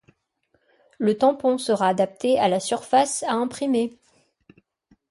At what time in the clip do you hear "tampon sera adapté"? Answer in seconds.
1.15-2.39